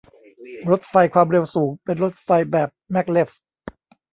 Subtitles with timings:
[0.69, 3.29] รถไฟความเร็วสูงเป็นรถไฟแบบแม็กเลฟ